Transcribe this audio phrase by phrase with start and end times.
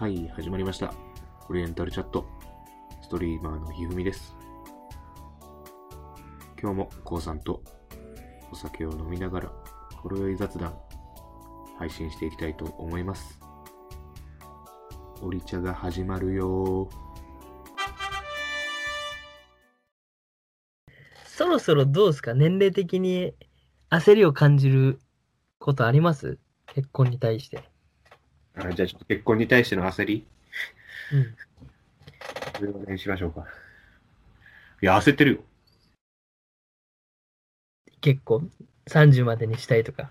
[0.00, 0.94] はい、始まりました。
[1.50, 2.24] オリエンタルチャット。
[3.02, 4.34] ストリーマーのひふみです。
[6.58, 7.62] 今日もこうさんと
[8.50, 9.52] お酒を飲みながら、
[9.96, 10.74] ほろ酔い雑談、
[11.78, 13.38] 配信していきたいと思います。
[15.20, 16.88] オリ茶が始まるよ
[21.26, 22.32] そろそろどうですか？
[22.32, 23.34] 年齢的に
[23.90, 24.98] 焦りを感じる
[25.58, 26.38] ことあります？
[26.68, 27.69] 結婚に対して。
[28.56, 30.26] あじゃあちょっと結婚に対しての焦り、
[31.12, 31.34] うん。
[32.56, 33.46] それをねしましょうか。
[34.82, 35.40] いや、焦ってるよ。
[38.00, 38.50] 結婚
[38.86, 40.10] ?30 までにしたいとか。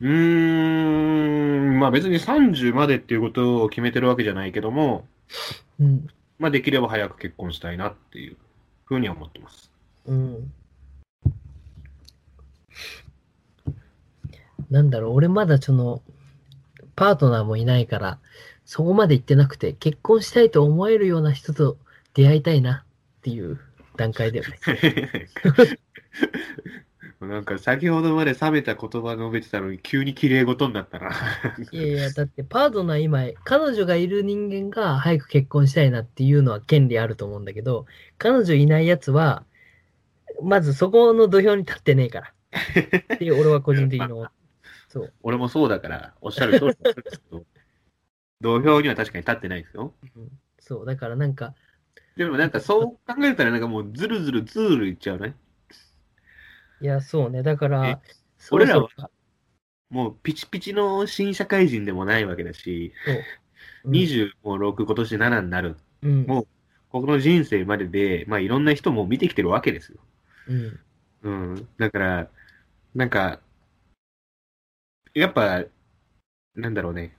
[0.00, 5.06] うーん、まあ別に30までっていうことを決めてるわけじゃないけども、
[5.78, 6.08] うん。
[6.38, 8.36] まあできれば早く結婚したいなっていう
[8.84, 9.70] ふうには思ってます。
[10.06, 10.52] うん。
[14.70, 16.02] なんだろう、俺まだその、
[16.96, 18.18] パートナーもいないから、
[18.64, 21.78] そこまで行ってなくて、結婚したいと思えるような人と
[22.14, 22.84] 出会いたいな
[23.18, 23.60] っていう
[23.96, 25.28] 段階だよね。
[27.20, 31.10] なんか先ほどまで冷めた言葉述べてたのに急に綺麗事になったな。
[31.72, 37.86] いやいや、だってパートナー今、彼女がいる人間が早く結婚したいなっていうのは権利あると思うんだけど、
[38.18, 39.44] 彼女いないやつは、
[40.42, 42.32] まずそこの土俵に立ってねえから。
[43.14, 44.30] っていう俺は個人的に思う。
[44.96, 45.12] そう。
[45.22, 47.44] 俺もそうだから、おっしゃる通りなんですけど、
[48.40, 49.94] 土俵には確かに立ってないですよ。
[50.16, 51.54] うんそう、だからなんか、
[52.16, 55.36] でもなんかそう考えたらなんかもうずるずるずるいっちゃうね。
[56.80, 57.42] いや、そうね。
[57.42, 58.00] だから
[58.50, 58.88] 俺らは
[59.90, 62.92] もうピチピチの新社会人でもないわけだし、
[63.84, 65.76] うん26、今年7になる。
[66.02, 66.46] うん、もう
[66.90, 69.98] この人生までで、まあいろんな人も見てきてるわけですよ。
[70.48, 70.80] うん。
[71.22, 71.68] うん。
[71.78, 72.28] だから、
[72.94, 73.40] なんか、
[75.20, 75.64] やっぱ、
[76.54, 77.16] なんだろうね。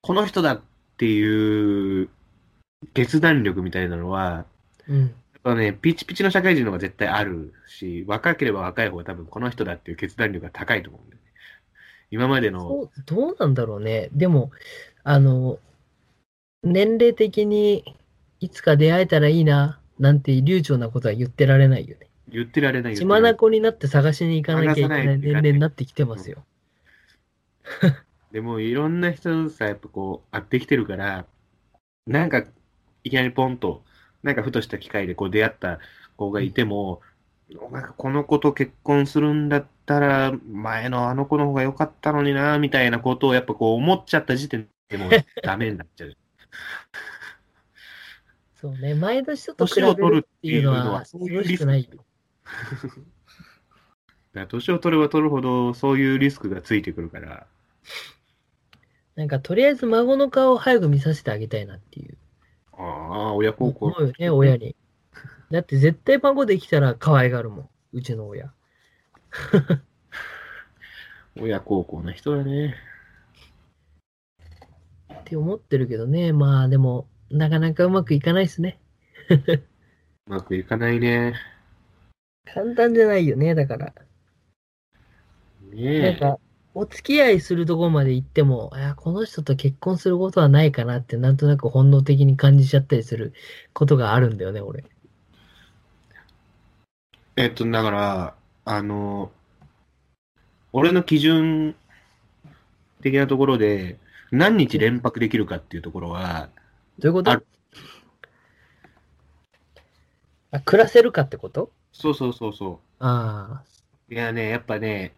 [0.00, 0.60] この人だっ
[0.96, 2.08] ていう
[2.94, 4.46] 決断力みたいなのは、
[4.88, 5.00] うん。
[5.00, 5.10] やっ
[5.42, 11.28] ぱね、ピチピチの社会人の方が絶対あるし、若ければ若い方が多分この人だっていう決断力が高いと思うんだよね。
[12.10, 14.08] 今までの、どうなんだろうね。
[14.12, 14.50] でも、
[15.04, 15.58] あの、
[16.62, 17.84] 年齢的に
[18.40, 22.08] いつか出会えたらいいな、なんて流暢なことは言ってられないよね。
[22.28, 26.44] 言ってられない血眼になって探しに行かなきゃいけない年齢になってきてますよ。
[28.32, 31.26] でもいろんな人さ、やっぱこう、会ってきてるから、
[32.06, 32.44] なんか、
[33.04, 33.84] いきなりポンと、
[34.22, 35.80] なんかふとした機会でこう出会った
[36.16, 37.00] 子がいても、
[37.70, 45.10] なんかこの子と結婚するんだったら、前のあの子の方が良かったのにな、みたいなことをやっぱこう思っちゃった時点でもう
[45.42, 46.16] ダメになっちゃう。
[48.54, 48.94] そうね。
[48.94, 52.04] 前の人と比年をべるっ取るってていうのはそういうよろしくないよ。
[54.34, 57.46] だから年を取れば取るほど、そういうリスクがついてくるから、
[59.14, 62.16] なんか、とりあえず孫の顔を早く見させてあげたいなっていう。
[62.72, 63.96] ああ、親孝行思。
[63.98, 64.74] うよね、親に。
[65.50, 67.68] だって絶対孫できたら可愛がるもん。
[67.92, 68.52] うちの親。
[71.38, 72.74] 親孝行な人だね。
[75.14, 76.32] って思ってるけどね。
[76.32, 78.78] まあでも、なかなかうまくいかないですね。
[79.28, 81.34] うまくいかないね。
[82.46, 83.94] 簡単じゃないよね、だから。
[85.72, 86.02] ねえ。
[86.12, 86.38] なんか、
[86.74, 93.34] お付き合いするところまで行っても、いや、この人と結婚することはないかなって、なんとなく本能的に感じちゃったりする
[93.74, 94.84] ことがあるんだよね、俺。
[97.36, 98.34] えっと、だから、
[98.64, 99.30] あの、
[100.72, 101.74] 俺の基準
[103.02, 103.98] 的なところで、
[104.30, 106.48] 何日連泊できるかっていうところは、
[106.98, 107.32] どういうこと？
[107.32, 107.42] あ
[110.52, 111.70] あ、暮らせるかってこと？
[111.92, 113.64] そうそうそうそああ、
[114.10, 114.14] う。
[114.14, 115.12] いやね、やっぱね、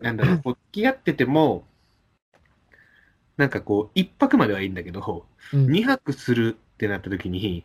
[0.00, 1.66] なんだろう、 こう付き合ってても、
[3.36, 5.70] なんかこう、一泊まではいいんだけど、うん。
[5.70, 7.64] 二泊するってなった時に、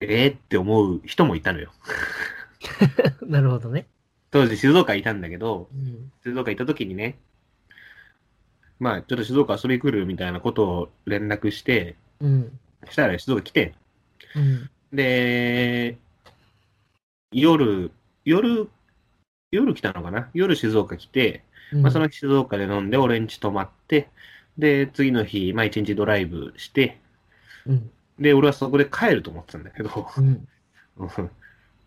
[0.00, 1.72] えーって思う人もいたのよ。
[3.26, 3.86] なるほどね。
[4.30, 6.12] 当時静岡いたんだけど、うん。
[6.22, 7.18] 静岡行った時にね、
[8.78, 12.58] まあ、ちょっと静岡遊び来るみたいなことを連絡して、うん。
[12.90, 13.74] したら静岡来て、
[14.34, 14.70] うん。
[14.92, 15.98] で、
[17.32, 17.90] 夜、
[18.24, 18.68] 夜、
[19.54, 20.30] 夜来たのかな？
[20.34, 24.08] 夜静岡来て、うんまあ、その日静岡で飲んで、俺ん家泊まって、
[24.58, 27.00] で、次の日、まあ一日ドライブして、
[27.66, 27.90] うん。
[28.18, 30.48] で、俺はそこで帰ると思ってたんだけど、うん。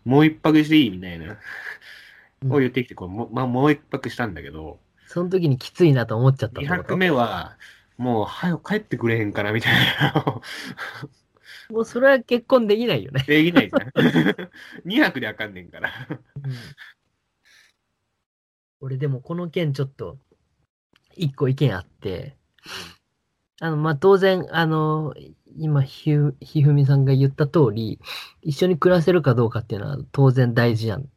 [0.04, 0.90] もう一泊していい？
[0.90, 6.82] みたいな、うんを言ってきて、こうもまあ、もう一泊したんだけど、その時にきついなと思っちゃったっ2てこと？
[6.84, 7.56] 泊目は、
[7.96, 9.74] もう、早く帰ってくれへんかな、みたい
[10.14, 10.40] な。
[11.70, 13.24] もうそれは結婚できないよね。
[13.26, 13.88] できないじゃん。
[14.88, 15.90] 2泊であかんねんから。
[18.80, 20.18] 俺でもこの件ちょっと
[21.16, 22.36] 一個意見あって、
[23.60, 25.14] あの、まあ、当然、あの、
[25.56, 27.98] 今、ひふ、ひふみさんが言った通り、
[28.42, 31.08] 一緒に暮らせるかどうかっていうのは当然大事やん、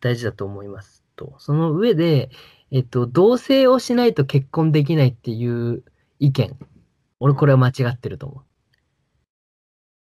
[0.00, 1.36] 大事だと思いますと。
[1.38, 2.30] その上で、
[2.72, 5.84] えっと、同棲をしないと結婚できないっていう
[6.18, 6.56] 意見。
[7.20, 8.42] 俺これは間違ってると思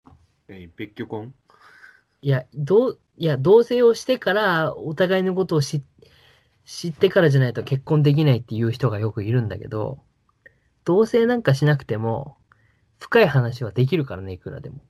[0.07, 0.13] う。
[0.49, 1.35] え別居婚？
[2.23, 5.83] いや、どう、いや、同棲をしてから、お互いのことを知
[6.67, 10.01] 知ってからじゃないと結婚できないっていう人がよくいるんだけど、
[10.85, 12.37] 同棲なんかしなくても、
[12.99, 14.81] 深い話はできるからね、いくらでも。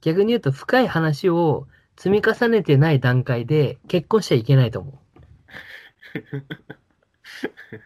[0.00, 4.94] 逆に言うと、深い話を積み重ねてない段階で結婚しちゃいけないと思う。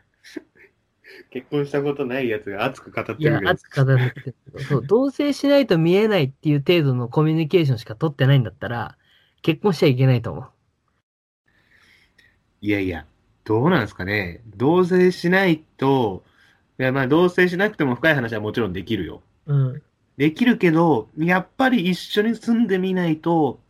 [1.30, 8.96] 結婚したことないやつが熱く語ってるいや熱く語ってるけど、そう、同棲しないと見えないっていう程度のコミュニケーションしか取ってないんだったら、
[9.42, 10.44] 結婚しちゃいけないと思う。
[12.62, 13.06] いやいや、
[13.44, 14.42] どうなんですかね。
[14.56, 16.22] 同棲しないと、
[16.78, 19.22] いやまあ同棲しなくても深い話はもちろんできるよ。
[19.46, 19.82] うん。
[20.16, 23.60] できるけど、やっぱり一緒に住んでみないと、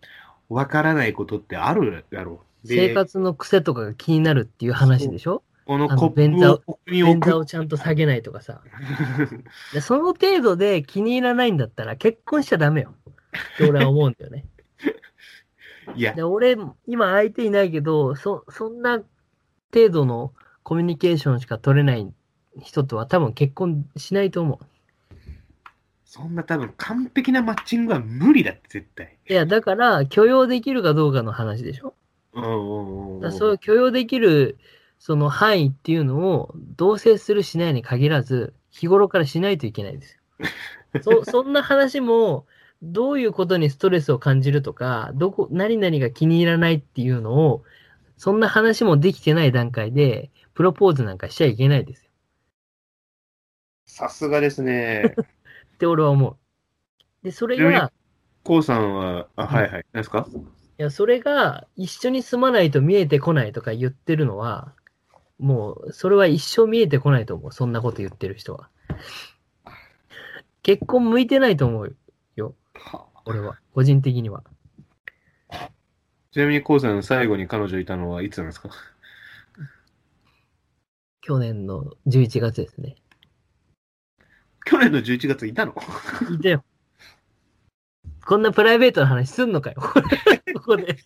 [0.48, 2.68] わからないことってあるだろう。
[2.68, 5.42] で生活の癖とかが気になるっていう話でしょ？
[5.66, 7.36] このコップをここに置く。
[7.36, 8.60] をちゃんと下げないとかさ。
[9.72, 12.94] でその程度で気に入らないんだったら結婚しちゃダメよ。
[13.54, 14.44] って俺は思うんだよね。
[15.94, 16.56] いやで、俺、
[16.86, 19.00] 今相手いないけど、そ、そんな
[19.72, 20.32] 程度の
[20.62, 22.12] コミュニケーションしか取れない
[22.60, 24.66] 人とは多分結婚しないと思う。
[26.04, 29.16] そんな多分完璧なマッチングは無理だって、絶対。
[29.28, 31.94] いや、だから許容できるかどうかの話でしょ
[32.32, 34.58] うんうんうんそう許容できる、
[34.98, 40.20] その範囲っていうのを、同棲するしないに限らず、日頃からしないといけないですよ。
[41.02, 42.46] そ、 そんな話も、
[42.82, 47.62] どういうことにストレスを感じるとか、どこ、何々が気に入らないっていうのを、
[48.16, 52.10] そんな話もできてない段階で、プロポーズなんかしちゃいけないですよ。
[53.86, 55.14] さすがですね。
[55.74, 56.36] って俺は思う。
[57.22, 57.92] で、それが、
[58.44, 59.84] こうさんは、あ、はいはい。
[59.92, 60.26] 何ですか？
[60.32, 64.74] いや、それが一緒に住まないと見えてこないとか言ってるのは、
[65.38, 67.52] もう、それは一生見えてこないと思う。
[67.52, 68.70] そんなこと言ってる人は。
[70.62, 71.92] 結婚向いてないと思うよ。
[73.30, 73.58] 俺は。
[73.74, 74.42] 個人的には。
[76.32, 78.70] ちなみにこうさん最後に彼女いたのはいつなんですか？
[81.22, 82.96] 去年の11月ですね。
[84.64, 85.74] 去年の11月いたの？
[86.30, 86.64] いたよ。
[88.24, 89.82] こんなプライベートな話すんのかよ。
[90.54, 90.96] ここで。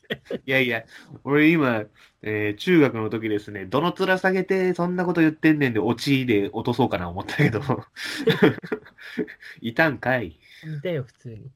[0.44, 0.84] いやいや、
[1.22, 1.84] 俺今、
[2.22, 7.60] えー中学の時ですね、どの面下げてそんなこと言ってんねんで、オチで落とそうかな思ったけど、
[9.62, 10.28] いたんかい。
[10.28, 11.50] いたよ、普通に。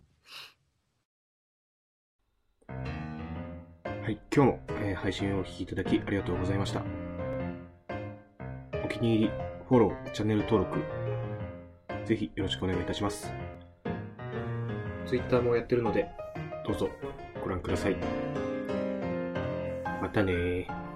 [4.09, 6.83] はい、今日も、えー配信をお聴きいただきありがとうございました。
[8.83, 9.31] お気に入り、
[9.69, 10.81] フォロー、チャンネル登録、
[12.07, 13.31] ぜひよろしくお願いいたします。
[15.07, 16.09] Twitter もやってるので、
[16.67, 16.89] どうぞ
[17.43, 17.97] ご覧ください。
[20.01, 20.88] またね。